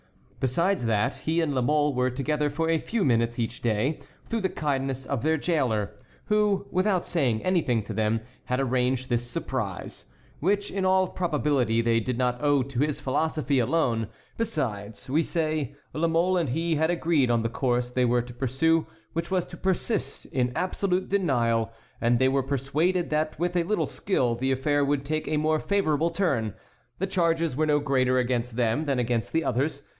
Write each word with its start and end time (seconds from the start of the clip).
Besides 0.39 0.87
that, 0.87 1.17
he 1.17 1.39
and 1.41 1.53
La 1.53 1.61
Mole 1.61 1.93
were 1.93 2.09
together 2.09 2.49
for 2.49 2.67
a 2.67 2.79
few 2.79 3.05
minutes 3.05 3.37
each 3.37 3.61
day, 3.61 3.99
through 4.27 4.41
the 4.41 4.49
kindness 4.49 5.05
of 5.05 5.21
their 5.21 5.37
jailer, 5.37 5.91
who, 6.25 6.65
without 6.71 7.05
saying 7.05 7.43
anything 7.43 7.83
to 7.83 7.93
them, 7.93 8.21
had 8.45 8.59
arranged 8.59 9.07
this 9.07 9.29
surprise, 9.29 10.05
which 10.39 10.71
in 10.71 10.83
all 10.83 11.09
probability 11.09 11.79
they 11.79 11.99
did 11.99 12.17
not 12.17 12.41
owe 12.43 12.63
to 12.63 12.79
his 12.79 12.99
philosophy 12.99 13.59
alone,—besides, 13.59 15.07
we 15.11 15.21
say, 15.21 15.75
La 15.93 16.07
Mole 16.07 16.37
and 16.37 16.49
he 16.49 16.73
had 16.73 16.89
agreed 16.89 17.29
on 17.29 17.43
the 17.43 17.49
course 17.49 17.91
they 17.91 18.03
were 18.03 18.23
to 18.23 18.33
pursue, 18.33 18.87
which 19.13 19.29
was 19.29 19.45
to 19.45 19.55
persist 19.55 20.25
in 20.25 20.51
absolute 20.55 21.09
denial; 21.09 21.71
and 22.01 22.17
they 22.17 22.27
were 22.27 22.41
persuaded 22.41 23.11
that 23.11 23.37
with 23.37 23.55
a 23.55 23.61
little 23.61 23.85
skill 23.85 24.33
the 24.33 24.51
affair 24.51 24.83
would 24.83 25.05
take 25.05 25.27
a 25.27 25.37
more 25.37 25.59
favorable 25.59 26.09
turn; 26.09 26.55
the 26.97 27.05
charges 27.05 27.55
were 27.55 27.67
no 27.67 27.77
greater 27.77 28.17
against 28.17 28.55
them 28.55 28.85
than 28.85 28.97
against 28.97 29.31
the 29.33 29.43
others. 29.43 29.83